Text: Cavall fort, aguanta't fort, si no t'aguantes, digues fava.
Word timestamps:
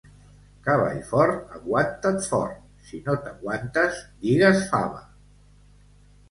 Cavall 0.67 1.01
fort, 1.09 1.51
aguanta't 1.59 2.17
fort, 2.29 2.55
si 2.87 3.03
no 3.09 3.15
t'aguantes, 3.27 4.01
digues 4.25 4.65
fava. 4.73 5.05